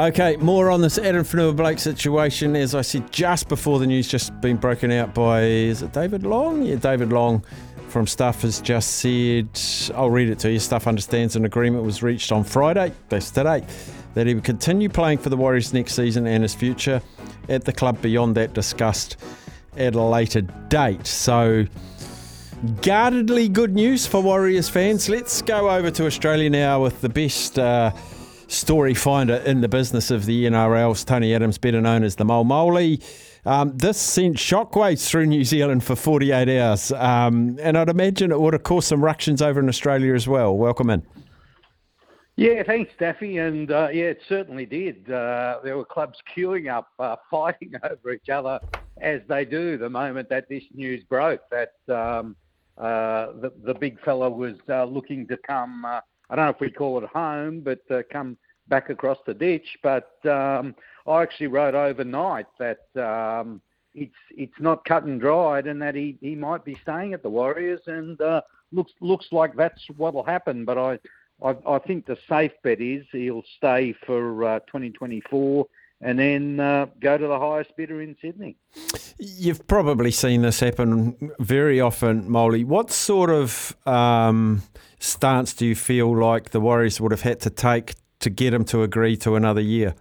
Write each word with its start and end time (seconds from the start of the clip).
Okay, 0.00 0.36
more 0.36 0.70
on 0.70 0.80
this 0.80 0.96
Addin 0.96 1.24
Fonua-Blake 1.24 1.78
situation. 1.78 2.56
As 2.56 2.74
I 2.74 2.80
said 2.80 3.12
just 3.12 3.50
before 3.50 3.78
the 3.78 3.86
news 3.86 4.08
just 4.08 4.40
been 4.40 4.56
broken 4.56 4.90
out 4.90 5.12
by, 5.12 5.42
is 5.42 5.82
it 5.82 5.92
David 5.92 6.22
Long? 6.22 6.62
Yeah, 6.62 6.76
David 6.76 7.12
Long 7.12 7.44
from 7.88 8.06
Stuff 8.06 8.40
has 8.40 8.62
just 8.62 8.92
said, 8.92 9.46
I'll 9.94 10.08
read 10.08 10.30
it 10.30 10.38
to 10.38 10.50
you. 10.50 10.58
Stuff 10.58 10.86
understands 10.86 11.36
an 11.36 11.44
agreement 11.44 11.84
was 11.84 12.02
reached 12.02 12.32
on 12.32 12.44
Friday, 12.44 12.94
that's 13.10 13.30
today, 13.30 13.62
that 14.14 14.26
he 14.26 14.32
would 14.32 14.42
continue 14.42 14.88
playing 14.88 15.18
for 15.18 15.28
the 15.28 15.36
Warriors 15.36 15.74
next 15.74 15.96
season 15.96 16.26
and 16.26 16.42
his 16.42 16.54
future 16.54 17.02
at 17.50 17.66
the 17.66 17.72
club 17.72 18.00
beyond 18.00 18.34
that 18.36 18.54
discussed 18.54 19.18
at 19.76 19.94
a 19.94 20.02
later 20.02 20.40
date. 20.40 21.06
So, 21.06 21.66
guardedly 22.80 23.50
good 23.50 23.74
news 23.74 24.06
for 24.06 24.22
Warriors 24.22 24.70
fans. 24.70 25.10
Let's 25.10 25.42
go 25.42 25.68
over 25.68 25.90
to 25.90 26.06
Australia 26.06 26.48
now 26.48 26.82
with 26.82 27.02
the 27.02 27.10
best. 27.10 27.58
Uh, 27.58 27.92
story 28.50 28.94
finder 28.94 29.36
in 29.36 29.60
the 29.60 29.68
business 29.68 30.10
of 30.10 30.26
the 30.26 30.44
NRL's 30.46 31.04
Tony 31.04 31.34
Adams, 31.34 31.56
better 31.56 31.80
known 31.80 32.02
as 32.02 32.16
the 32.16 32.24
Mole 32.24 32.44
Moley. 32.44 33.00
Um, 33.46 33.76
this 33.76 33.98
sent 33.98 34.36
shockwaves 34.36 35.08
through 35.08 35.26
New 35.26 35.44
Zealand 35.44 35.84
for 35.84 35.96
48 35.96 36.60
hours, 36.60 36.92
um, 36.92 37.58
and 37.62 37.78
I'd 37.78 37.88
imagine 37.88 38.32
it 38.32 38.40
would 38.40 38.52
have 38.52 38.64
caused 38.64 38.88
some 38.88 39.02
ructions 39.02 39.40
over 39.40 39.60
in 39.60 39.68
Australia 39.68 40.14
as 40.14 40.28
well. 40.28 40.56
Welcome 40.56 40.90
in. 40.90 41.06
Yeah, 42.36 42.62
thanks, 42.62 42.92
Staffy. 42.94 43.38
And 43.38 43.70
uh, 43.70 43.88
yeah, 43.92 44.04
it 44.04 44.22
certainly 44.28 44.66
did. 44.66 45.10
Uh, 45.10 45.58
there 45.62 45.76
were 45.76 45.84
clubs 45.84 46.18
queuing 46.34 46.72
up, 46.72 46.88
uh, 46.98 47.16
fighting 47.30 47.74
over 47.84 48.12
each 48.12 48.28
other, 48.28 48.58
as 49.00 49.20
they 49.28 49.44
do 49.44 49.78
the 49.78 49.90
moment 49.90 50.28
that 50.30 50.48
this 50.48 50.64
news 50.74 51.04
broke 51.04 51.42
that 51.50 51.74
um, 51.94 52.36
the, 52.80 53.52
the 53.64 53.74
big 53.74 54.00
fella 54.00 54.28
was 54.28 54.54
uh, 54.68 54.84
looking 54.84 55.26
to 55.28 55.36
come 55.46 55.84
uh, 55.84 56.00
I 56.30 56.36
don't 56.36 56.44
know 56.44 56.50
if 56.50 56.60
we 56.60 56.70
call 56.70 57.02
it 57.02 57.10
home, 57.12 57.60
but 57.60 57.80
uh, 57.90 58.02
come 58.10 58.36
back 58.68 58.88
across 58.88 59.18
the 59.26 59.34
ditch. 59.34 59.66
But 59.82 60.12
um, 60.24 60.76
I 61.06 61.22
actually 61.22 61.48
wrote 61.48 61.74
overnight 61.74 62.46
that 62.58 62.86
um, 62.96 63.60
it's 63.94 64.14
it's 64.30 64.60
not 64.60 64.84
cut 64.84 65.02
and 65.02 65.20
dried, 65.20 65.66
and 65.66 65.82
that 65.82 65.96
he, 65.96 66.16
he 66.20 66.36
might 66.36 66.64
be 66.64 66.78
staying 66.82 67.14
at 67.14 67.24
the 67.24 67.28
Warriors, 67.28 67.80
and 67.86 68.20
uh, 68.20 68.42
looks 68.70 68.92
looks 69.00 69.26
like 69.32 69.56
that's 69.56 69.82
what'll 69.96 70.22
happen. 70.22 70.64
But 70.64 70.78
I, 70.78 70.98
I 71.44 71.56
I 71.66 71.78
think 71.80 72.06
the 72.06 72.16
safe 72.28 72.52
bet 72.62 72.80
is 72.80 73.04
he'll 73.10 73.42
stay 73.56 73.92
for 74.06 74.44
uh, 74.44 74.60
2024 74.60 75.66
and 76.00 76.18
then 76.18 76.60
uh, 76.60 76.86
go 77.00 77.18
to 77.18 77.26
the 77.26 77.38
highest 77.38 77.76
bidder 77.76 78.00
in 78.00 78.16
Sydney. 78.20 78.56
You've 79.18 79.66
probably 79.66 80.10
seen 80.10 80.42
this 80.42 80.60
happen 80.60 81.32
very 81.38 81.80
often, 81.80 82.28
Moley. 82.28 82.64
What 82.64 82.90
sort 82.90 83.30
of 83.30 83.76
um, 83.86 84.62
stance 84.98 85.52
do 85.52 85.66
you 85.66 85.74
feel 85.74 86.16
like 86.16 86.50
the 86.50 86.60
Warriors 86.60 87.00
would 87.00 87.12
have 87.12 87.22
had 87.22 87.40
to 87.40 87.50
take 87.50 87.94
to 88.20 88.30
get 88.30 88.54
him 88.54 88.64
to 88.66 88.82
agree 88.82 89.16
to 89.18 89.36
another 89.36 89.60
year? 89.60 89.94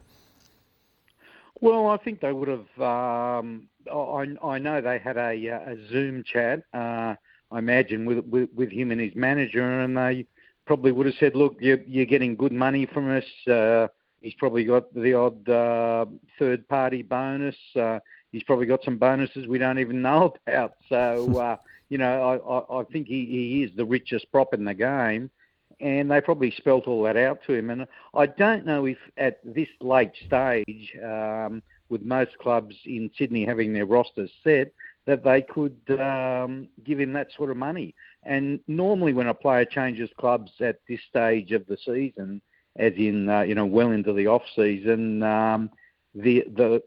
Well, 1.61 1.87
I 1.87 1.97
think 1.97 2.21
they 2.21 2.31
would 2.31 2.47
have. 2.47 2.81
Um, 2.81 3.67
I, 3.91 4.25
I 4.43 4.59
know 4.59 4.79
they 4.79 4.99
had 4.99 5.17
a, 5.17 5.31
a 5.31 5.77
Zoom 5.89 6.23
chat. 6.23 6.63
Uh, 6.73 7.15
I 7.51 7.57
imagine 7.57 8.05
with, 8.05 8.19
with, 8.25 8.49
with 8.53 8.71
him 8.71 8.91
and 8.91 9.01
his 9.01 9.15
manager, 9.15 9.81
and 9.81 9.97
they 9.97 10.27
probably 10.65 10.93
would 10.93 11.07
have 11.07 11.15
said, 11.19 11.35
"Look, 11.35 11.57
you're, 11.59 11.81
you're 11.85 12.05
getting 12.05 12.35
good 12.35 12.53
money 12.53 12.85
from 12.85 13.11
us." 13.11 13.25
Uh, 13.45 13.87
He's 14.21 14.33
probably 14.35 14.65
got 14.65 14.93
the 14.93 15.13
odd 15.13 15.49
uh, 15.49 16.05
third 16.37 16.67
party 16.67 17.01
bonus. 17.01 17.55
Uh, 17.75 17.99
he's 18.31 18.43
probably 18.43 18.65
got 18.65 18.83
some 18.83 18.97
bonuses 18.97 19.47
we 19.47 19.57
don't 19.57 19.79
even 19.79 20.01
know 20.01 20.33
about. 20.47 20.73
So, 20.89 21.37
uh, 21.37 21.57
you 21.89 21.97
know, 21.97 22.65
I, 22.71 22.79
I, 22.79 22.83
think 22.85 23.07
he, 23.07 23.25
he 23.25 23.63
is 23.63 23.71
the 23.75 23.85
richest 23.85 24.31
prop 24.31 24.53
in 24.53 24.65
the 24.65 24.73
game. 24.73 25.29
And 25.79 26.11
they 26.11 26.19
probably 26.19 26.51
spelt 26.51 26.87
all 26.87 27.03
that 27.03 27.15
out 27.15 27.39
to 27.47 27.53
him. 27.53 27.69
And 27.69 27.87
I 28.13 28.25
don't 28.25 28.65
know 28.65 28.85
if 28.85 28.97
at 29.15 29.39
this 29.45 29.69
late 29.79 30.11
stage, 30.27 30.93
um, 31.01 31.61
with 31.87 32.03
most 32.03 32.37
clubs 32.37 32.75
in 32.85 33.09
Sydney 33.17 33.45
having 33.45 33.73
their 33.73 33.85
rosters 33.85 34.29
set, 34.43 34.73
that 35.05 35.23
they 35.23 35.41
could 35.41 35.79
um, 35.99 36.67
give 36.83 36.99
him 36.99 37.13
that 37.13 37.29
sort 37.35 37.49
of 37.49 37.57
money. 37.57 37.95
And 38.23 38.59
normally, 38.67 39.13
when 39.13 39.27
a 39.27 39.33
player 39.33 39.65
changes 39.65 40.09
clubs 40.19 40.51
at 40.59 40.79
this 40.87 40.99
stage 41.09 41.51
of 41.51 41.65
the 41.67 41.77
season, 41.77 42.41
as 42.77 42.93
in 42.97 43.29
uh, 43.29 43.41
you 43.41 43.55
know 43.55 43.65
well 43.65 43.91
into 43.91 44.13
the 44.13 44.27
off 44.27 44.43
season, 44.55 45.23
um, 45.23 45.69
the 46.15 46.45
the 46.55 46.81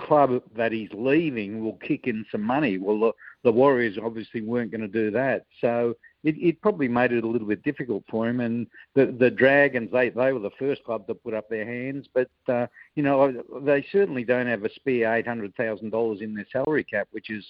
club 0.00 0.42
that 0.56 0.72
he's 0.72 0.88
leaving 0.92 1.62
will 1.62 1.76
kick 1.76 2.06
in 2.06 2.26
some 2.30 2.42
money. 2.42 2.78
Well, 2.78 2.98
the, 2.98 3.12
the 3.44 3.52
Warriors 3.52 3.96
obviously 4.02 4.40
weren't 4.40 4.70
going 4.70 4.80
to 4.80 4.88
do 4.88 5.10
that, 5.12 5.46
so 5.60 5.94
it, 6.24 6.36
it 6.38 6.60
probably 6.62 6.88
made 6.88 7.12
it 7.12 7.22
a 7.22 7.28
little 7.28 7.46
bit 7.46 7.62
difficult 7.62 8.02
for 8.10 8.28
him. 8.28 8.40
And 8.40 8.66
the 8.94 9.14
the 9.18 9.30
Dragons, 9.30 9.90
they 9.92 10.10
they 10.10 10.32
were 10.32 10.40
the 10.40 10.50
first 10.58 10.82
club 10.84 11.06
to 11.06 11.14
put 11.14 11.34
up 11.34 11.48
their 11.48 11.66
hands, 11.66 12.08
but 12.12 12.30
uh, 12.48 12.66
you 12.96 13.02
know 13.02 13.42
they 13.62 13.86
certainly 13.92 14.24
don't 14.24 14.46
have 14.46 14.64
a 14.64 14.72
spare 14.74 15.14
eight 15.14 15.26
hundred 15.26 15.54
thousand 15.56 15.90
dollars 15.90 16.20
in 16.20 16.34
their 16.34 16.46
salary 16.50 16.84
cap, 16.84 17.08
which 17.12 17.30
is 17.30 17.44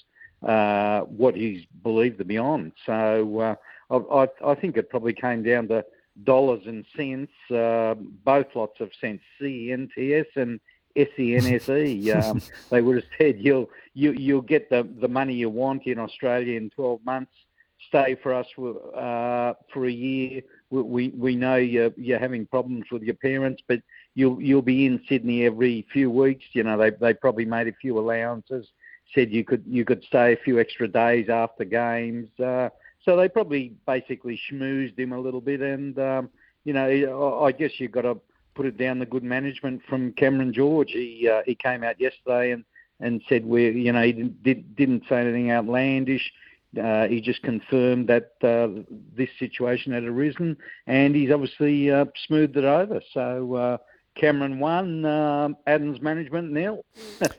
uh, 0.46 1.00
what 1.02 1.34
he's 1.34 1.64
believed 1.82 2.18
to 2.18 2.24
be 2.24 2.38
on. 2.38 2.72
So 2.84 3.40
uh, 3.40 3.54
I, 3.90 4.24
I 4.24 4.52
I 4.52 4.54
think 4.54 4.76
it 4.76 4.90
probably 4.90 5.14
came 5.14 5.42
down 5.42 5.68
to 5.68 5.84
dollars 6.22 6.62
and 6.66 6.84
cents, 6.96 7.32
uh, 7.50 7.94
both 8.24 8.46
lots 8.54 8.80
of 8.80 8.90
cents, 9.00 9.22
CNTS 9.40 10.26
and 10.36 10.60
SENSE. 10.96 12.14
Um, 12.14 12.40
they 12.70 12.80
would 12.80 12.96
have 12.96 13.04
said 13.18 13.36
you'll 13.38 13.68
you, 13.94 14.12
you'll 14.12 14.42
get 14.42 14.70
the, 14.70 14.88
the 15.00 15.08
money 15.08 15.34
you 15.34 15.50
want 15.50 15.86
in 15.86 15.98
Australia 15.98 16.56
in 16.56 16.70
12 16.70 17.04
months. 17.04 17.32
Stay 17.88 18.16
for 18.22 18.32
us 18.32 18.46
uh, 18.56 19.54
for 19.72 19.86
a 19.86 19.90
year. 19.90 20.42
We, 20.70 21.08
we 21.10 21.36
know 21.36 21.56
you're, 21.56 21.92
you're 21.96 22.18
having 22.18 22.46
problems 22.46 22.86
with 22.90 23.02
your 23.02 23.14
parents, 23.14 23.62
but 23.68 23.80
you'll 24.14 24.40
you'll 24.40 24.62
be 24.62 24.86
in 24.86 25.02
Sydney 25.08 25.44
every 25.44 25.86
few 25.92 26.10
weeks. 26.10 26.44
You 26.52 26.62
know 26.64 26.78
they 26.78 26.90
they 26.90 27.14
probably 27.14 27.44
made 27.44 27.68
a 27.68 27.72
few 27.72 27.98
allowances. 27.98 28.68
Said 29.14 29.32
you 29.32 29.44
could 29.44 29.64
you 29.66 29.84
could 29.84 30.02
stay 30.04 30.32
a 30.32 30.36
few 30.36 30.58
extra 30.58 30.88
days 30.88 31.28
after 31.28 31.64
games. 31.64 32.28
Uh, 32.40 32.70
so 33.04 33.16
they 33.16 33.28
probably 33.28 33.72
basically 33.86 34.40
schmoozed 34.50 34.98
him 34.98 35.12
a 35.12 35.18
little 35.20 35.40
bit, 35.40 35.60
and 35.60 35.98
um, 35.98 36.30
you 36.64 36.72
know, 36.72 37.42
I 37.42 37.52
guess 37.52 37.72
you've 37.78 37.92
got 37.92 38.02
to 38.02 38.18
put 38.54 38.66
it 38.66 38.78
down 38.78 38.98
the 38.98 39.06
good 39.06 39.24
management 39.24 39.82
from 39.88 40.12
Cameron 40.12 40.52
George. 40.52 40.90
He 40.92 41.28
uh, 41.30 41.42
he 41.44 41.54
came 41.54 41.84
out 41.84 42.00
yesterday 42.00 42.52
and 42.52 42.64
and 43.00 43.22
said 43.28 43.44
we 43.44 43.70
you 43.70 43.92
know 43.92 44.02
he 44.02 44.12
didn't 44.12 44.76
didn't 44.76 45.02
say 45.08 45.16
anything 45.16 45.50
outlandish. 45.50 46.32
Uh, 46.82 47.06
he 47.06 47.20
just 47.20 47.40
confirmed 47.42 48.08
that 48.08 48.32
uh, 48.42 48.82
this 49.16 49.28
situation 49.38 49.92
had 49.92 50.02
arisen, 50.02 50.56
and 50.86 51.14
he's 51.14 51.30
obviously 51.30 51.90
uh, 51.90 52.04
smoothed 52.26 52.56
it 52.56 52.64
over. 52.64 53.00
So 53.12 53.54
uh, 53.54 53.76
Cameron 54.14 54.60
won, 54.60 55.04
um, 55.04 55.56
Adams 55.66 56.00
management 56.00 56.52
nil. 56.52 56.84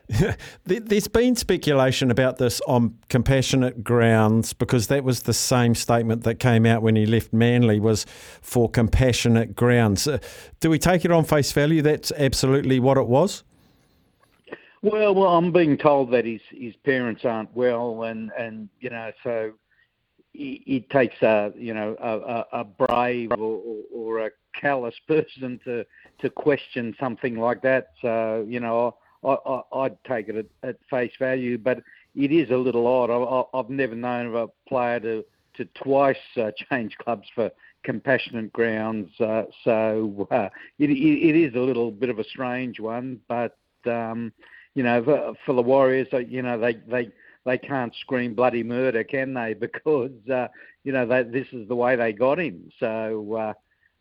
There's 0.64 1.08
been 1.08 1.34
speculation 1.34 2.10
about 2.10 2.36
this 2.36 2.60
on 2.68 2.98
compassionate 3.08 3.82
grounds 3.82 4.52
because 4.52 4.88
that 4.88 5.02
was 5.02 5.22
the 5.22 5.32
same 5.32 5.74
statement 5.74 6.24
that 6.24 6.34
came 6.34 6.66
out 6.66 6.82
when 6.82 6.94
he 6.94 7.06
left 7.06 7.32
Manly 7.32 7.80
was 7.80 8.04
for 8.42 8.68
compassionate 8.68 9.56
grounds. 9.56 10.06
Uh, 10.06 10.18
do 10.60 10.68
we 10.68 10.78
take 10.78 11.04
it 11.04 11.10
on 11.10 11.24
face 11.24 11.50
value? 11.52 11.80
That's 11.80 12.12
absolutely 12.12 12.78
what 12.78 12.98
it 12.98 13.06
was. 13.06 13.42
Well, 14.82 15.14
well, 15.14 15.34
I'm 15.34 15.52
being 15.52 15.78
told 15.78 16.10
that 16.12 16.26
his 16.26 16.42
his 16.50 16.76
parents 16.84 17.24
aren't 17.24 17.54
well, 17.56 18.04
and 18.04 18.30
and 18.38 18.68
you 18.80 18.90
know, 18.90 19.10
so 19.24 19.52
it, 20.34 20.90
takes 20.90 21.20
a 21.22 21.52
you 21.56 21.74
know 21.74 21.96
a, 21.98 22.60
a 22.60 22.64
brave 22.64 23.32
or, 23.32 23.62
or 23.92 24.26
a 24.26 24.30
callous 24.60 24.94
person 25.06 25.60
to 25.64 25.84
to 26.20 26.30
question 26.30 26.94
something 26.98 27.36
like 27.38 27.62
that. 27.62 27.88
So 28.00 28.44
you 28.48 28.60
know, 28.60 28.96
I, 29.24 29.34
I, 29.72 29.82
would 29.82 29.98
take 30.04 30.28
it 30.28 30.36
at, 30.36 30.68
at, 30.68 30.76
face 30.88 31.12
value, 31.18 31.58
but 31.58 31.82
it 32.14 32.32
is 32.32 32.50
a 32.50 32.56
little 32.56 32.86
odd. 32.86 33.10
I, 33.10 33.56
have 33.56 33.70
never 33.70 33.94
known 33.94 34.26
of 34.26 34.34
a 34.34 34.48
player 34.68 35.00
to 35.00 35.24
to 35.56 35.64
twice 35.82 36.16
uh, 36.36 36.50
change 36.70 36.96
clubs 36.98 37.28
for 37.34 37.50
compassionate 37.82 38.52
grounds. 38.52 39.10
Uh, 39.20 39.44
so 39.64 40.26
uh, 40.30 40.48
it, 40.78 40.90
it 40.90 41.36
is 41.36 41.54
a 41.54 41.60
little 41.60 41.90
bit 41.90 42.10
of 42.10 42.18
a 42.18 42.24
strange 42.24 42.80
one, 42.80 43.20
but 43.28 43.56
um, 43.86 44.32
you 44.74 44.82
know, 44.82 45.02
for, 45.02 45.34
for 45.46 45.52
the 45.54 45.62
Warriors, 45.62 46.08
uh, 46.12 46.18
you 46.18 46.42
know, 46.42 46.58
they 46.58 46.74
they 46.74 47.10
they 47.46 47.56
can't 47.56 47.94
scream 48.00 48.34
bloody 48.34 48.62
murder, 48.62 49.04
can 49.04 49.32
they? 49.32 49.54
Because 49.58 50.10
uh, 50.32 50.48
you 50.84 50.92
know 50.92 51.06
they, 51.06 51.22
this 51.22 51.46
is 51.52 51.66
the 51.68 51.76
way 51.76 51.96
they 51.96 52.12
got 52.12 52.38
him. 52.38 52.70
So 52.78 53.34
uh, 53.34 53.52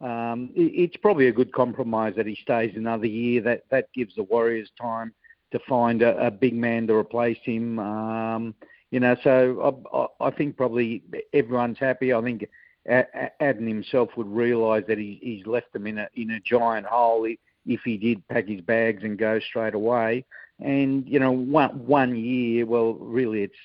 um, 0.01 0.49
it, 0.55 0.71
it's 0.73 0.97
probably 0.97 1.27
a 1.27 1.33
good 1.33 1.53
compromise 1.53 2.13
that 2.17 2.27
he 2.27 2.37
stays 2.41 2.73
another 2.75 3.07
year. 3.07 3.41
That 3.41 3.63
that 3.71 3.87
gives 3.93 4.15
the 4.15 4.23
Warriors 4.23 4.69
time 4.79 5.13
to 5.51 5.59
find 5.67 6.01
a, 6.01 6.17
a 6.27 6.31
big 6.31 6.53
man 6.53 6.87
to 6.87 6.95
replace 6.95 7.39
him. 7.43 7.79
Um, 7.79 8.55
you 8.91 8.99
know, 8.99 9.15
so 9.23 10.09
I, 10.21 10.27
I 10.27 10.31
think 10.31 10.57
probably 10.57 11.03
everyone's 11.33 11.79
happy. 11.79 12.13
I 12.13 12.21
think 12.21 12.45
Addin 12.87 13.67
himself 13.67 14.09
would 14.15 14.27
realise 14.27 14.83
that 14.87 14.97
he, 14.97 15.19
he's 15.21 15.45
left 15.47 15.73
them 15.73 15.87
in 15.87 15.97
a 15.97 16.07
in 16.15 16.31
a 16.31 16.39
giant 16.41 16.85
hole 16.85 17.27
if 17.65 17.81
he 17.83 17.97
did 17.97 18.27
pack 18.27 18.47
his 18.47 18.61
bags 18.61 19.03
and 19.03 19.17
go 19.17 19.39
straight 19.39 19.73
away. 19.73 20.25
And 20.59 21.07
you 21.07 21.19
know, 21.19 21.31
one 21.31 21.85
one 21.85 22.15
year, 22.15 22.65
well, 22.65 22.93
really, 22.93 23.43
it's 23.43 23.55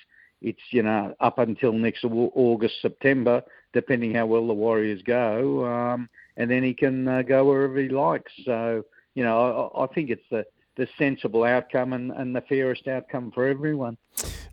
it's 0.41 0.61
you 0.71 0.83
know 0.83 1.15
up 1.19 1.39
until 1.39 1.73
next 1.73 2.03
August 2.03 2.75
September, 2.81 3.43
depending 3.73 4.15
how 4.15 4.25
well 4.25 4.47
the 4.47 4.53
Warriors 4.53 5.01
go, 5.03 5.65
um, 5.65 6.09
and 6.37 6.49
then 6.49 6.63
he 6.63 6.73
can 6.73 7.07
uh, 7.07 7.21
go 7.21 7.45
wherever 7.45 7.77
he 7.79 7.89
likes. 7.89 8.31
So 8.45 8.83
you 9.15 9.23
know, 9.23 9.71
I, 9.75 9.83
I 9.83 9.87
think 9.87 10.09
it's 10.09 10.27
the 10.29 10.45
the 10.77 10.87
sensible 10.97 11.43
outcome 11.43 11.93
and, 11.93 12.11
and 12.11 12.35
the 12.35 12.41
fairest 12.41 12.87
outcome 12.87 13.31
for 13.31 13.47
everyone. 13.47 13.97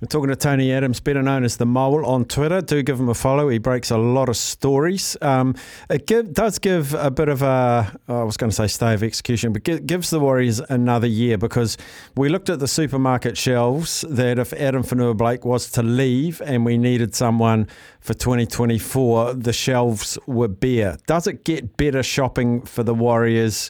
We're 0.01 0.07
talking 0.07 0.29
to 0.29 0.37
Tony 0.37 0.73
Adams, 0.73 1.01
better 1.01 1.25
known 1.25 1.43
as 1.43 1.57
the 1.57 1.67
Mole, 1.67 2.07
on 2.07 2.25
Twitter. 2.25 2.61
Do 2.61 2.85
give 2.85 3.01
him 3.01 3.09
a 3.09 3.15
follow. 3.15 3.49
He 3.49 3.59
breaks 3.59 3.91
a 3.91 3.99
lot 3.99 4.29
of 4.29 4.37
stories. 4.37 5.17
Um, 5.21 5.57
it 5.91 6.07
give, 6.07 6.33
does 6.33 6.61
give 6.61 6.95
a 6.95 7.11
bit 7.11 7.29
of 7.29 7.43
a, 7.43 7.93
I 8.07 8.23
was 8.23 8.37
going 8.37 8.51
to 8.51 8.55
say 8.55 8.69
stay 8.69 8.95
of 8.95 9.03
execution, 9.03 9.53
but 9.53 9.65
gives 9.65 10.11
the 10.11 10.21
Warriors 10.21 10.61
another 10.61 11.09
year 11.09 11.37
because 11.37 11.77
we 12.17 12.29
looked 12.29 12.49
at 12.49 12.61
the 12.61 12.69
supermarket 12.69 13.37
shelves 13.37 14.05
that 14.09 14.39
if 14.39 14.53
Addin 14.53 14.85
Fonua-Blake 14.85 15.45
was 15.45 15.69
to 15.73 15.83
leave 15.83 16.41
and 16.43 16.65
we 16.65 16.79
needed 16.79 17.17
someone 17.17 17.67
for 17.99 18.15
2024, 18.15 19.35
the 19.35 19.53
shelves 19.53 20.17
were 20.29 20.47
bare. 20.47 20.97
Does 21.09 21.27
it 21.27 21.45
get 21.45 21.77
better 21.77 22.05
shopping 22.05 22.63
for 22.63 22.85
the 22.85 22.95
Warriors? 22.95 23.69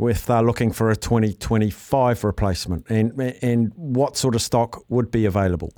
with 0.00 0.30
uh, 0.30 0.40
looking 0.40 0.72
for 0.72 0.90
a 0.90 0.96
2025 0.96 2.24
replacement, 2.24 2.88
and 2.88 3.20
and 3.42 3.70
what 3.76 4.16
sort 4.16 4.34
of 4.34 4.40
stock 4.40 4.82
would 4.88 5.10
be 5.10 5.26
available? 5.26 5.69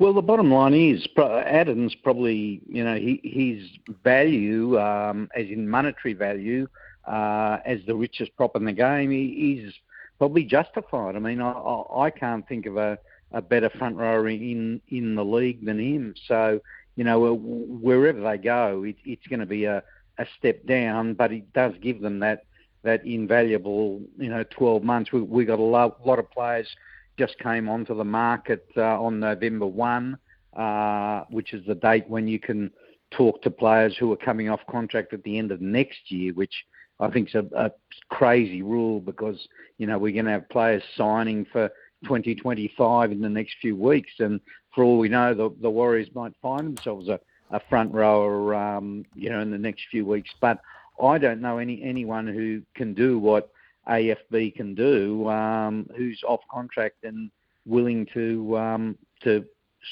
Well, 0.00 0.14
the 0.14 0.22
bottom 0.22 0.50
line 0.50 0.72
is 0.72 1.06
Addin's 1.18 1.94
probably 1.94 2.62
you 2.66 2.82
know 2.82 2.94
he, 2.94 3.20
his 3.22 3.68
value, 4.02 4.80
um, 4.80 5.28
as 5.36 5.44
in 5.48 5.68
monetary 5.68 6.14
value, 6.14 6.68
uh, 7.06 7.58
as 7.66 7.80
the 7.86 7.94
richest 7.94 8.34
prop 8.34 8.56
in 8.56 8.64
the 8.64 8.72
game, 8.72 9.10
he, 9.10 9.60
is 9.62 9.74
probably 10.16 10.44
justified. 10.44 11.16
I 11.16 11.18
mean, 11.18 11.42
I, 11.42 11.52
I 11.52 12.08
can't 12.08 12.48
think 12.48 12.64
of 12.64 12.78
a, 12.78 12.98
a 13.32 13.42
better 13.42 13.68
front 13.68 13.96
rower 13.96 14.26
in 14.30 14.80
in 14.88 15.16
the 15.16 15.24
league 15.24 15.66
than 15.66 15.78
him. 15.78 16.14
So 16.26 16.62
you 16.96 17.04
know 17.04 17.34
wherever 17.34 18.22
they 18.22 18.38
go, 18.38 18.84
it, 18.84 18.96
it's 19.04 19.26
going 19.26 19.40
to 19.40 19.46
be 19.46 19.64
a 19.64 19.82
a 20.16 20.24
step 20.38 20.64
down, 20.64 21.12
but 21.12 21.30
it 21.30 21.52
does 21.52 21.74
give 21.82 22.00
them 22.00 22.20
that 22.20 22.44
that 22.84 23.04
invaluable, 23.04 24.00
you 24.16 24.30
know, 24.30 24.44
12 24.44 24.82
months. 24.82 25.12
We, 25.12 25.20
we 25.20 25.44
got 25.44 25.58
a 25.58 25.62
lot, 25.62 26.06
lot 26.06 26.18
of 26.18 26.30
players 26.30 26.66
just 27.20 27.38
came 27.38 27.68
onto 27.68 27.94
the 27.94 28.02
market 28.02 28.64
uh, 28.78 28.98
on 28.98 29.20
November 29.20 29.66
1, 29.66 30.16
uh, 30.56 31.24
which 31.28 31.52
is 31.52 31.62
the 31.66 31.74
date 31.74 32.08
when 32.08 32.26
you 32.26 32.38
can 32.38 32.70
talk 33.10 33.42
to 33.42 33.50
players 33.50 33.94
who 33.98 34.10
are 34.10 34.16
coming 34.16 34.48
off 34.48 34.60
contract 34.70 35.12
at 35.12 35.22
the 35.22 35.36
end 35.36 35.52
of 35.52 35.60
next 35.60 36.10
year, 36.10 36.32
which 36.32 36.64
I 36.98 37.10
think 37.10 37.28
is 37.28 37.34
a, 37.34 37.44
a 37.54 37.70
crazy 38.08 38.62
rule 38.62 39.00
because, 39.00 39.36
you 39.76 39.86
know, 39.86 39.98
we're 39.98 40.14
going 40.14 40.24
to 40.24 40.30
have 40.30 40.48
players 40.48 40.82
signing 40.96 41.44
for 41.52 41.68
2025 42.04 43.12
in 43.12 43.20
the 43.20 43.28
next 43.28 43.56
few 43.60 43.76
weeks. 43.76 44.12
And 44.18 44.40
for 44.74 44.82
all 44.82 44.96
we 44.96 45.10
know, 45.10 45.34
the, 45.34 45.54
the 45.60 45.68
Warriors 45.68 46.08
might 46.14 46.32
find 46.40 46.68
themselves 46.68 47.08
a, 47.08 47.20
a 47.50 47.60
front 47.68 47.92
rower, 47.92 48.54
um, 48.54 49.04
you 49.14 49.28
know, 49.28 49.40
in 49.40 49.50
the 49.50 49.58
next 49.58 49.82
few 49.90 50.06
weeks. 50.06 50.30
But 50.40 50.58
I 51.02 51.18
don't 51.18 51.42
know 51.42 51.58
any 51.58 51.82
anyone 51.82 52.26
who 52.26 52.62
can 52.74 52.94
do 52.94 53.18
what 53.18 53.50
AFB 53.90 54.54
can 54.54 54.74
do, 54.74 55.28
um, 55.28 55.88
who's 55.96 56.22
off 56.26 56.40
contract 56.50 57.04
and 57.04 57.30
willing 57.66 58.06
to 58.14 58.56
um, 58.56 58.98
to 59.22 59.44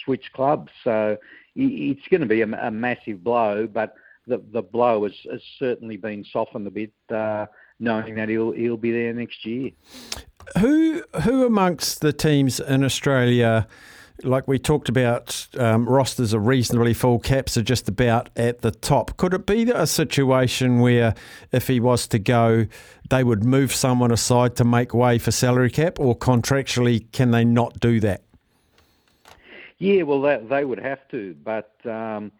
switch 0.04 0.32
clubs. 0.32 0.70
So 0.84 1.16
it's 1.54 2.06
going 2.08 2.20
to 2.20 2.26
be 2.26 2.42
a, 2.42 2.66
a 2.66 2.70
massive 2.70 3.22
blow, 3.24 3.66
but 3.66 3.94
the 4.26 4.42
the 4.52 4.62
blow 4.62 5.04
has, 5.04 5.14
has 5.30 5.42
certainly 5.58 5.96
been 5.96 6.24
softened 6.24 6.66
a 6.66 6.70
bit, 6.70 6.92
uh, 7.10 7.46
knowing 7.80 8.14
that 8.16 8.28
he'll 8.28 8.52
he'll 8.52 8.76
be 8.76 8.92
there 8.92 9.12
next 9.12 9.44
year. 9.44 9.70
Who 10.58 11.02
who 11.24 11.44
amongst 11.44 12.00
the 12.00 12.12
teams 12.12 12.60
in 12.60 12.84
Australia? 12.84 13.66
Like 14.24 14.48
we 14.48 14.58
talked 14.58 14.88
about, 14.88 15.46
um, 15.58 15.88
rosters 15.88 16.34
are 16.34 16.40
reasonably 16.40 16.94
full, 16.94 17.18
caps 17.18 17.56
are 17.56 17.62
just 17.62 17.88
about 17.88 18.30
at 18.36 18.62
the 18.62 18.70
top. 18.70 19.16
Could 19.16 19.34
it 19.34 19.46
be 19.46 19.70
a 19.70 19.86
situation 19.86 20.80
where 20.80 21.14
if 21.52 21.68
he 21.68 21.80
was 21.80 22.06
to 22.08 22.18
go, 22.18 22.66
they 23.10 23.22
would 23.22 23.44
move 23.44 23.72
someone 23.72 24.10
aside 24.10 24.56
to 24.56 24.64
make 24.64 24.92
way 24.92 25.18
for 25.18 25.30
salary 25.30 25.70
cap, 25.70 26.00
or 26.00 26.16
contractually, 26.16 27.10
can 27.12 27.30
they 27.30 27.44
not 27.44 27.78
do 27.80 28.00
that? 28.00 28.22
Yeah, 29.78 30.02
well, 30.02 30.20
that, 30.22 30.48
they 30.48 30.64
would 30.64 30.80
have 30.80 31.06
to, 31.08 31.36
but 31.44 31.74
um, 31.84 32.32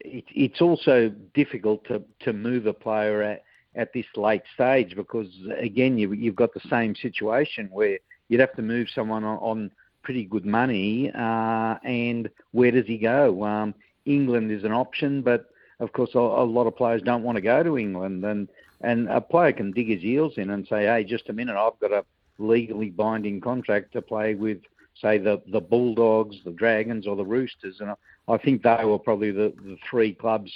it, 0.00 0.24
it's 0.28 0.60
also 0.60 1.08
difficult 1.34 1.84
to, 1.86 2.02
to 2.20 2.32
move 2.32 2.66
a 2.66 2.72
player 2.72 3.22
at, 3.22 3.42
at 3.74 3.92
this 3.92 4.06
late 4.14 4.42
stage 4.54 4.94
because, 4.94 5.28
again, 5.58 5.98
you, 5.98 6.12
you've 6.12 6.36
got 6.36 6.54
the 6.54 6.68
same 6.70 6.94
situation 6.94 7.68
where 7.72 7.98
you'd 8.28 8.40
have 8.40 8.54
to 8.54 8.62
move 8.62 8.88
someone 8.88 9.24
on, 9.24 9.38
on 9.38 9.70
pretty 10.04 10.24
good 10.24 10.46
money. 10.46 11.10
Uh, 11.10 11.76
and 11.82 12.30
where 12.52 12.70
does 12.70 12.86
he 12.86 12.98
go? 12.98 13.42
Um, 13.42 13.74
England 14.04 14.52
is 14.52 14.64
an 14.64 14.72
option, 14.72 15.22
but 15.22 15.46
of 15.80 15.92
course, 15.92 16.10
a, 16.14 16.18
a, 16.18 16.44
lot 16.44 16.66
of 16.66 16.76
players 16.76 17.02
don't 17.02 17.24
want 17.24 17.36
to 17.36 17.42
go 17.42 17.62
to 17.62 17.78
England. 17.78 18.24
And, 18.24 18.48
and 18.82 19.08
a 19.08 19.20
player 19.20 19.52
can 19.52 19.72
dig 19.72 19.88
his 19.88 20.02
heels 20.02 20.34
in 20.36 20.50
and 20.50 20.66
say, 20.68 20.84
hey, 20.84 21.04
just 21.04 21.28
a 21.30 21.32
minute, 21.32 21.56
I've 21.56 21.80
got 21.80 21.90
a 21.90 22.04
legally 22.38 22.90
binding 22.90 23.40
contract 23.40 23.92
to 23.94 24.02
play 24.02 24.34
with, 24.34 24.58
say, 25.00 25.18
the, 25.18 25.42
the 25.50 25.60
Bulldogs, 25.60 26.36
the 26.44 26.52
Dragons, 26.52 27.06
or 27.06 27.16
the 27.16 27.24
Roosters. 27.24 27.80
And 27.80 27.90
I, 27.90 27.94
I 28.28 28.38
think 28.38 28.62
they 28.62 28.84
were 28.84 28.98
probably 28.98 29.32
the, 29.32 29.52
the 29.64 29.76
three 29.90 30.12
clubs 30.14 30.52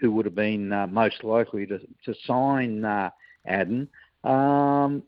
who 0.00 0.10
would 0.12 0.24
have 0.24 0.34
been 0.34 0.72
uh, 0.72 0.86
most 0.88 1.22
likely 1.22 1.66
to, 1.66 1.78
to 2.04 2.14
sign 2.26 2.84
uh. 2.84 3.10
Um, 4.24 5.02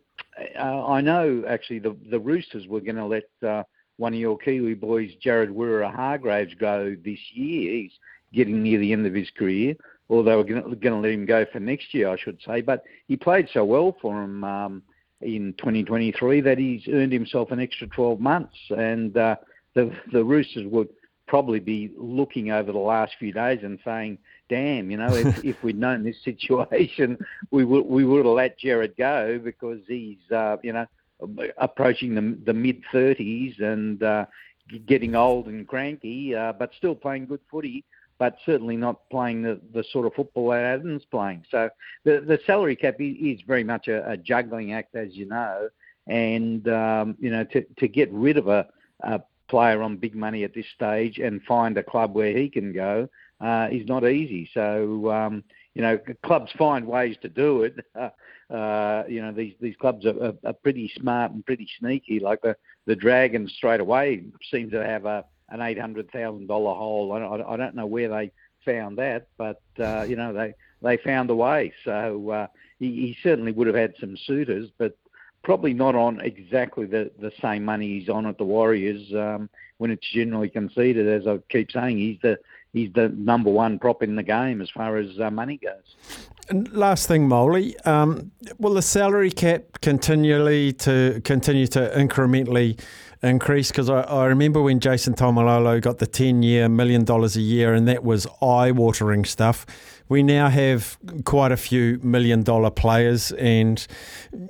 I 0.58 1.00
know 1.00 1.44
actually 1.49 1.81
the 1.81 1.96
the 2.11 2.20
Roosters 2.20 2.67
were 2.67 2.81
going 2.81 2.96
to 2.96 3.06
let 3.06 3.29
uh, 3.46 3.64
one 3.98 4.14
of 4.14 4.20
your 4.20 4.38
Kiwi 4.38 4.74
boys, 4.74 5.10
Jared 5.20 5.50
Waerea-Hargreaves, 5.50 6.54
go 6.54 6.96
this 7.04 7.19
year. 7.32 7.72
He's 7.72 7.93
getting 8.32 8.62
near 8.62 8.78
the 8.78 8.93
end 8.93 9.06
of 9.06 9.14
his 9.14 9.28
career, 9.36 9.76
or 10.08 10.22
they 10.22 10.34
were 10.34 10.44
going 10.44 10.62
to 10.62 10.96
let 10.96 11.10
him 11.10 11.26
go 11.26 11.44
for 11.52 11.60
next 11.60 11.93
year, 11.93 12.08
I 12.08 12.17
should 12.17 12.38
say. 12.46 12.60
But 12.60 12.84
he 13.08 13.17
played 13.17 13.48
so 13.52 13.64
well 13.64 13.96
for 14.00 14.22
him 14.22 14.44
um, 14.44 14.82
in 15.20 15.52
2023 15.58 16.40
that 16.43 16.58
he's 16.58 16.86
earned 16.88 17.12
himself 17.12 17.50
an 17.50 17.60
extra 17.60 17.88
12 17.88 18.20
months. 18.20 18.56
And 18.70 19.17
uh, 19.17 19.36
the, 19.74 19.93
the 20.12 20.24
Roosters 20.24 20.67
would 20.67 20.88
probably 21.26 21.60
be 21.60 21.90
looking 21.96 22.52
over 22.52 22.72
the 22.72 22.78
last 22.78 23.14
few 23.19 23.32
days 23.32 23.60
and 23.62 23.78
saying, 23.84 24.19
damn, 24.48 24.90
you 24.90 24.96
know, 24.96 25.12
if, 25.14 25.44
if 25.44 25.62
we'd 25.62 25.78
known 25.78 26.05
this 26.05 26.22
situation, 26.24 27.19
we 27.50 27.64
would 27.64 27.84
we 27.84 28.05
would 28.05 28.24
have 28.24 28.34
let 28.34 28.58
Jared 28.58 28.96
go 28.96 29.40
because 29.43 29.81
he's, 29.88 30.19
uh, 30.31 30.56
you 30.62 30.72
know, 30.72 30.86
approaching 31.58 32.15
the, 32.15 32.39
the 32.44 32.55
mid 32.55 32.82
30s 32.93 33.60
and 33.60 34.03
uh, 34.03 34.27
getting 34.87 35.15
old 35.15 35.46
and 35.46 35.67
cranky, 35.67 36.34
uh, 36.34 36.53
but 36.53 36.70
still 36.77 36.94
playing 36.94 37.27
good 37.27 37.41
footy, 37.51 37.84
but 38.19 38.37
certainly 38.44 38.77
not 38.77 39.08
playing 39.10 39.43
the, 39.43 39.60
the 39.72 39.84
sort 39.93 40.06
of 40.06 40.15
football 40.15 40.51
that 40.51 40.63
Addin's 40.63 41.05
playing. 41.05 41.44
So 41.51 41.70
the, 42.05 42.20
the 42.20 42.39
salary 42.46 42.77
cap 42.77 42.96
is 42.98 43.41
very 43.46 43.65
much 43.65 43.89
a, 43.89 44.08
a 44.10 44.17
juggling 44.17 44.72
act, 44.72 44.94
as 44.94 45.15
you 45.15 45.27
know. 45.27 45.69
And, 46.06 46.67
um, 46.69 47.17
you 47.20 47.31
know, 47.31 47.44
to, 47.44 47.65
to 47.79 47.89
get 47.89 48.10
rid 48.13 48.39
of 48.39 48.48
a, 48.48 48.67
a 49.01 49.20
player 49.48 49.82
on 49.82 49.96
big 49.96 50.15
money 50.15 50.44
at 50.44 50.55
this 50.55 50.67
stage 50.75 51.19
and 51.19 51.43
find 51.43 51.77
a 51.77 51.82
club 51.82 52.15
where 52.15 52.37
he 52.37 52.48
can 52.48 52.72
go 52.72 53.08
uh, 53.41 53.69
is 53.70 53.87
not 53.87 54.08
easy. 54.08 54.48
So, 54.53 55.10
um, 55.10 55.44
you 55.79 55.85
know, 55.85 55.97
clubs 56.25 56.51
find 56.58 56.89
ways 56.89 57.17
to 57.23 57.29
do 57.29 57.63
it. 57.63 57.77
Uh, 58.51 59.05
you 59.06 59.20
know, 59.20 59.31
these 59.31 59.53
these 59.61 59.77
clubs 59.77 60.06
are, 60.06 60.25
are, 60.25 60.32
are, 60.43 60.55
pretty 60.55 60.91
smart 60.99 61.31
and 61.32 61.44
pretty 61.44 61.69
sneaky. 61.79 62.19
Like 62.19 62.41
the 62.41 62.56
the 62.87 62.97
Dragons 62.97 63.53
straight 63.53 63.79
away 63.79 64.25
seem 64.51 64.70
to 64.70 64.82
have 64.82 65.05
a 65.05 65.23
an 65.51 65.61
eight 65.61 65.79
hundred 65.79 66.11
thousand 66.11 66.47
dollar 66.47 66.75
hole. 66.75 67.13
I 67.13 67.19
don't, 67.19 67.43
I 67.43 67.56
don't 67.58 67.75
know 67.75 67.85
where 67.85 68.08
they 68.08 68.32
found 68.65 68.97
that, 68.97 69.27
but 69.37 69.61
uh, 69.79 70.06
you 70.08 70.17
know 70.17 70.32
they 70.32 70.55
they 70.81 70.97
found 70.97 71.29
a 71.29 71.35
way. 71.35 71.75
So 71.85 72.31
uh, 72.31 72.47
he, 72.79 72.87
he 72.87 73.19
certainly 73.23 73.53
would 73.53 73.67
have 73.67 73.77
had 73.77 73.93
some 74.01 74.17
suitors, 74.17 74.70
but 74.79 74.97
probably 75.44 75.75
not 75.75 75.94
on 75.94 76.19
exactly 76.23 76.87
the, 76.87 77.11
the 77.20 77.32
same 77.43 77.67
money 77.67 77.99
he's 77.99 78.08
on 78.08 78.25
at 78.25 78.39
the 78.39 78.44
Warriors 78.44 79.13
um, 79.13 79.51
when 79.77 79.91
it's 79.91 80.11
generally 80.11 80.49
conceded. 80.49 81.06
As 81.06 81.27
I 81.27 81.39
keep 81.51 81.70
saying, 81.70 81.99
he's 81.99 82.19
the 82.23 82.39
he's 82.72 82.93
the 82.93 83.08
number 83.10 83.51
one 83.51 83.79
prop 83.79 84.03
in 84.03 84.17
the 84.17 84.22
game 84.22 84.60
as 84.60 84.70
far 84.70 84.96
as 84.96 85.19
uh, 85.20 85.31
money 85.31 85.58
goes. 85.58 85.96
And 86.48 86.72
last 86.72 87.08
thing, 87.08 87.29
Moley, 87.29 87.79
um, 87.81 88.31
will 88.58 88.75
the 88.75 88.82
salary 88.82 89.31
cap 89.31 89.63
continually 89.82 90.72
to 90.75 91.20
continue 91.25 91.67
to 91.69 91.93
incrementally 91.94 92.81
increase? 93.22 93.70
Because 93.70 93.91
I, 93.91 94.03
I 94.03 94.27
remember 94.27 94.63
when 94.63 94.81
Jason 94.81 95.15
Taumalolo 95.15 95.81
got 95.81 95.98
the 95.98 96.06
10 96.06 96.43
year, 96.43 96.69
million 96.69 97.05
dollars 97.05 97.37
a 97.37 97.41
year, 97.41 97.75
and 97.75 97.89
that 97.89 98.05
was 98.05 98.27
eye 98.41 98.70
watering 98.70 99.25
stuff. 99.25 99.67
We 100.08 100.22
now 100.22 100.48
have 100.48 100.96
quite 101.25 101.53
a 101.53 101.56
few 101.56 102.01
million 102.03 102.43
dollar 102.43 102.70
players, 102.70 103.31
and 103.32 103.87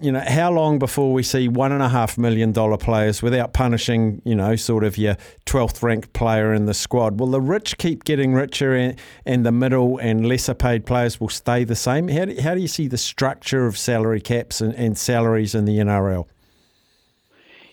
you 0.01 0.13
know, 0.13 0.23
how 0.25 0.53
long 0.53 0.79
before 0.79 1.13
we 1.13 1.25
see 1.25 1.49
one 1.49 1.73
and 1.73 1.83
a 1.83 1.89
half 1.89 2.17
million 2.17 2.53
dollar 2.53 2.77
players 2.77 3.23
without 3.23 3.53
punishing, 3.55 4.23
you 4.25 4.37
know, 4.37 4.55
sort 4.55 4.85
of 4.85 4.97
your 4.97 5.17
12th 5.47 5.83
ranked 5.83 6.13
player 6.13 6.55
in 6.55 6.67
the 6.67 6.75
squad? 6.75 7.19
Will 7.19 7.31
the 7.31 7.41
rich 7.41 7.77
keep 7.79 8.05
getting 8.05 8.35
richer, 8.35 8.75
and, 8.75 9.01
and 9.27 9.45
the 9.45 9.53
middle 9.53 9.99
and 9.99 10.29
lesser 10.29 10.55
paid 10.55 10.87
players 10.87 11.21
will 11.21 11.29
stay 11.29 11.65
the 11.65 11.77
same? 11.77 12.07
How 12.07 12.27
do, 12.27 12.41
how 12.41 12.55
do 12.55 12.61
you 12.61 12.69
see 12.69 12.87
the 12.87 12.99
structure 12.99 13.67
of 13.67 13.77
salary 13.77 14.21
caps 14.21 14.61
and, 14.61 14.75
and 14.75 14.97
salaries 14.97 15.57
in 15.57 15.65
the 15.65 15.79
NRL? 15.79 16.27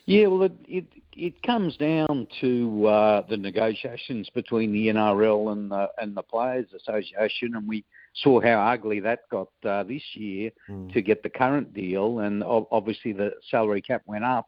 Yeah, 0.06 0.28
well, 0.28 0.44
it 0.44 0.54
it, 0.68 0.86
it 1.14 1.42
comes 1.44 1.78
down 1.78 2.28
to 2.42 2.86
uh, 2.88 3.22
the 3.28 3.38
negotiations 3.38 4.30
between 4.34 4.72
the 4.72 4.88
NRL 4.88 5.52
and 5.52 5.72
the 5.72 5.90
and 5.98 6.16
the 6.16 6.22
Players 6.22 6.68
Association, 6.76 7.56
and 7.56 7.68
we 7.68 7.84
saw 8.14 8.40
how 8.40 8.62
ugly 8.62 9.00
that 9.00 9.22
got 9.32 9.50
uh, 9.66 9.84
this 9.84 10.04
year 10.14 10.52
mm. 10.70 10.94
to 10.94 11.02
get 11.02 11.24
the 11.24 11.30
current 11.30 11.74
deal, 11.74 12.20
and 12.20 12.44
obviously 12.44 13.14
the 13.14 13.32
salary 13.50 13.82
cap 13.82 14.04
went 14.06 14.24
up. 14.24 14.48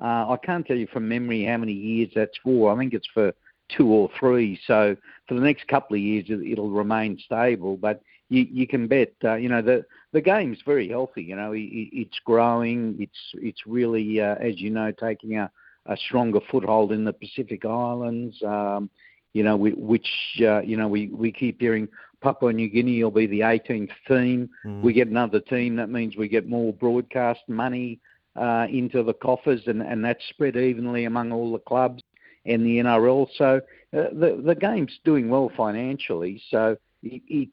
Uh, 0.00 0.30
I 0.30 0.36
can't 0.44 0.66
tell 0.66 0.76
you 0.76 0.86
from 0.86 1.08
memory 1.08 1.44
how 1.44 1.56
many 1.56 1.72
years 1.72 2.10
that's 2.14 2.36
for. 2.44 2.72
I 2.72 2.78
think 2.78 2.92
it's 2.92 3.08
for 3.12 3.32
two 3.76 3.88
or 3.88 4.10
three. 4.18 4.60
So 4.66 4.96
for 5.26 5.34
the 5.34 5.40
next 5.40 5.66
couple 5.68 5.96
of 5.96 6.02
years, 6.02 6.26
it'll 6.28 6.70
remain 6.70 7.18
stable. 7.24 7.76
But 7.76 8.00
you, 8.28 8.46
you 8.50 8.66
can 8.66 8.86
bet, 8.86 9.12
uh, 9.24 9.34
you 9.34 9.48
know, 9.48 9.62
the 9.62 9.84
the 10.12 10.20
game's 10.20 10.58
very 10.64 10.88
healthy. 10.88 11.22
You 11.22 11.36
know, 11.36 11.52
it's 11.54 12.18
growing. 12.24 12.96
It's 12.98 13.18
it's 13.34 13.66
really, 13.66 14.20
uh, 14.20 14.36
as 14.36 14.60
you 14.60 14.70
know, 14.70 14.92
taking 14.92 15.36
a, 15.36 15.50
a 15.86 15.96
stronger 15.96 16.40
foothold 16.50 16.92
in 16.92 17.04
the 17.04 17.12
Pacific 17.12 17.64
Islands. 17.64 18.36
Um, 18.42 18.90
you 19.32 19.42
know, 19.42 19.56
we, 19.56 19.72
which 19.72 20.08
uh, 20.40 20.60
you 20.60 20.76
know 20.76 20.88
we, 20.88 21.08
we 21.08 21.32
keep 21.32 21.60
hearing 21.60 21.88
Papua 22.20 22.52
New 22.52 22.68
Guinea 22.68 23.02
will 23.02 23.10
be 23.10 23.26
the 23.26 23.40
18th 23.40 23.90
team. 24.06 24.50
Mm. 24.64 24.82
We 24.82 24.92
get 24.92 25.08
another 25.08 25.40
team. 25.40 25.76
That 25.76 25.90
means 25.90 26.16
we 26.16 26.28
get 26.28 26.48
more 26.48 26.72
broadcast 26.72 27.40
money 27.48 28.00
uh, 28.36 28.66
into 28.70 29.02
the 29.02 29.14
coffers, 29.14 29.62
and, 29.66 29.82
and 29.82 30.04
that's 30.04 30.24
spread 30.28 30.56
evenly 30.56 31.04
among 31.04 31.32
all 31.32 31.52
the 31.52 31.58
clubs 31.58 32.02
and 32.46 32.64
the 32.64 32.78
NRL. 32.78 33.26
So 33.36 33.60
uh, 33.96 34.08
the 34.12 34.42
the 34.44 34.54
game's 34.54 34.98
doing 35.04 35.28
well 35.28 35.50
financially. 35.56 36.42
So 36.50 36.76
it, 37.02 37.22
it's 37.28 37.52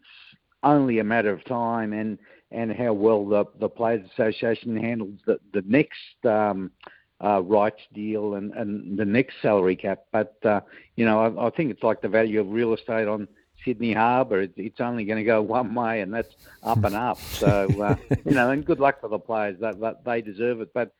only 0.65 0.99
a 0.99 1.03
matter 1.03 1.31
of 1.31 1.45
time 1.45 1.93
and 1.93 2.17
and 2.51 2.71
how 2.71 2.93
well 2.93 3.25
the 3.25 3.45
the 3.59 3.69
Players 3.69 4.05
Association 4.11 4.75
handles 4.75 5.19
the 5.25 5.39
the 5.53 5.63
next 5.65 6.25
um, 6.25 6.71
uh, 7.23 7.41
rights 7.41 7.81
deal 7.93 8.35
and 8.35 8.51
and 8.53 8.97
the 8.97 9.05
next 9.05 9.35
salary 9.41 9.75
cap. 9.75 10.03
But 10.11 10.37
uh, 10.43 10.61
you 10.95 11.05
know, 11.05 11.19
I, 11.19 11.47
I 11.47 11.49
think 11.51 11.71
it's 11.71 11.83
like 11.83 12.01
the 12.01 12.09
value 12.09 12.41
of 12.41 12.49
real 12.49 12.73
estate 12.73 13.07
on 13.07 13.27
Sydney 13.63 13.93
Harbour. 13.93 14.41
It, 14.41 14.53
it's 14.57 14.81
only 14.81 15.05
going 15.05 15.19
to 15.19 15.23
go 15.23 15.41
one 15.41 15.73
way, 15.73 16.01
and 16.01 16.13
that's 16.13 16.35
up 16.63 16.83
and 16.83 16.95
up. 16.95 17.19
So 17.39 17.67
uh, 17.81 17.95
you 18.25 18.31
know, 18.31 18.51
and 18.51 18.65
good 18.65 18.79
luck 18.79 19.01
for 19.01 19.09
the 19.09 19.19
players. 19.19 19.59
That, 19.59 19.79
that 19.79 20.03
they 20.03 20.21
deserve 20.21 20.61
it. 20.61 20.73
But 20.73 20.93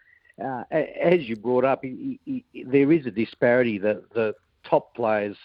uh, 0.43 0.63
as 0.71 1.27
you 1.27 1.35
brought 1.35 1.65
up, 1.65 1.83
he, 1.83 2.19
he, 2.25 2.63
there 2.65 2.91
is 2.91 3.05
a 3.05 3.11
disparity. 3.11 3.77
that 3.79 4.13
the 4.13 4.35
top 4.63 4.95
players 4.95 5.37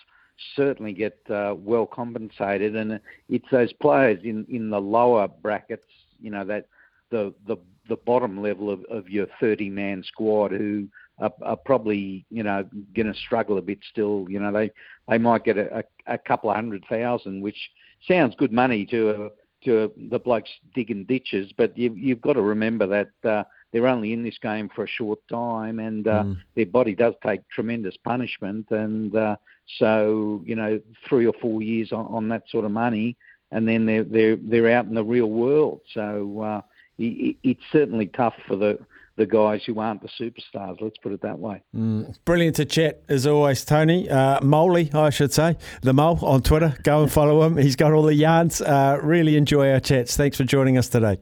certainly 0.57 0.93
get 0.93 1.19
uh, 1.31 1.55
well 1.57 1.87
compensated, 1.87 2.77
and 2.77 3.01
it's 3.29 3.47
those 3.51 3.73
players 3.75 4.21
in, 4.25 4.47
in 4.49 4.71
the 4.71 4.81
lower 4.81 5.29
brackets, 5.29 5.87
you 6.21 6.31
know, 6.31 6.45
that 6.45 6.67
the 7.11 7.35
the, 7.47 7.57
the 7.89 7.97
bottom 7.97 8.41
level 8.41 8.71
of, 8.71 8.85
of 8.85 9.09
your 9.09 9.27
30 9.41 9.71
man 9.71 10.03
squad 10.07 10.53
who 10.53 10.87
are, 11.19 11.33
are 11.43 11.57
probably 11.57 12.25
you 12.31 12.43
know 12.43 12.65
going 12.95 13.13
to 13.13 13.19
struggle 13.19 13.59
a 13.59 13.63
bit 13.63 13.79
still. 13.91 14.27
You 14.29 14.41
know, 14.41 14.53
they 14.53 14.71
they 15.09 15.19
might 15.19 15.45
get 15.45 15.59
a, 15.59 15.79
a, 15.79 16.15
a 16.15 16.19
couple 16.19 16.51
of 16.51 16.57
hundred 16.57 16.85
thousand, 16.89 17.41
which 17.43 17.59
sounds 18.07 18.35
good 18.39 18.53
money 18.53 18.87
to 18.87 19.31
to 19.65 19.93
the 20.11 20.19
blokes 20.19 20.51
digging 20.75 21.05
ditches, 21.05 21.53
but 21.57 21.77
you, 21.77 21.93
you've 21.95 22.23
got 22.23 22.35
to 22.35 22.43
remember 22.43 22.87
that. 22.87 23.29
Uh, 23.29 23.45
they're 23.73 23.87
only 23.87 24.13
in 24.13 24.23
this 24.23 24.39
game 24.39 24.69
for 24.75 24.85
a 24.85 24.89
short 24.89 25.21
time, 25.29 25.79
and 25.79 26.07
uh, 26.07 26.25
mm. 26.25 26.37
their 26.55 26.67
body 26.67 26.95
does 26.95 27.15
take 27.25 27.49
tremendous 27.49 27.97
punishment. 27.97 28.67
And 28.71 29.15
uh, 29.15 29.37
so, 29.79 30.43
you 30.45 30.57
know, 30.57 30.81
three 31.09 31.27
or 31.27 31.35
four 31.41 31.63
years 31.63 31.93
on, 31.93 32.07
on 32.07 32.29
that 32.29 32.45
sort 32.49 32.65
of 32.65 32.73
money, 32.73 33.17
and 33.53 33.69
then 33.69 33.87
they're 33.87 34.05
they're 34.05 34.37
they're 34.37 34.71
out 34.71 34.87
in 34.87 34.95
the 34.95 35.05
real 35.05 35.31
world. 35.31 35.81
So 35.95 36.41
uh, 36.41 36.61
it, 36.99 37.37
it's 37.43 37.63
certainly 37.71 38.07
tough 38.07 38.35
for 38.47 38.57
the 38.57 38.79
the 39.17 39.27
guys 39.27 39.63
who 39.65 39.79
aren't 39.79 40.01
the 40.01 40.09
superstars. 40.09 40.81
Let's 40.81 40.97
put 40.97 41.13
it 41.13 41.21
that 41.23 41.39
way. 41.39 41.63
Mm, 41.77 42.17
brilliant 42.25 42.57
to 42.57 42.65
chat 42.65 43.03
as 43.09 43.27
always, 43.27 43.65
Tony 43.65 44.09
uh, 44.09 44.41
Moley, 44.43 44.91
I 44.95 45.11
should 45.11 45.33
say, 45.33 45.59
the 45.83 45.93
Mole 45.93 46.19
on 46.23 46.43
Twitter. 46.43 46.75
Go 46.83 47.03
and 47.03 47.13
follow 47.13 47.43
him. 47.43 47.57
He's 47.57 47.77
got 47.77 47.93
all 47.93 48.03
the 48.03 48.15
yarns. 48.15 48.63
Uh, 48.63 48.99
really 49.03 49.37
enjoy 49.37 49.71
our 49.73 49.81
chats. 49.81 50.17
Thanks 50.17 50.39
for 50.39 50.45
joining 50.45 50.79
us 50.79 50.89
today. 50.89 51.19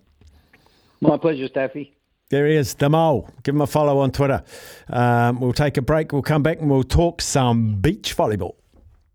My 1.00 1.16
pleasure, 1.16 1.48
Staffy. 1.48 1.97
There 2.30 2.47
he 2.47 2.56
is, 2.56 2.75
the 2.75 2.90
mole. 2.90 3.30
Give 3.42 3.54
him 3.54 3.62
a 3.62 3.66
follow 3.66 4.00
on 4.00 4.11
Twitter. 4.11 4.42
Um, 4.88 5.40
we'll 5.40 5.54
take 5.54 5.78
a 5.78 5.82
break. 5.82 6.12
We'll 6.12 6.23
come 6.23 6.42
back 6.42 6.61
and 6.61 6.70
we'll 6.70 6.82
talk 6.82 7.23
some 7.23 7.76
beach 7.76 8.14
volleyball. 8.14 8.54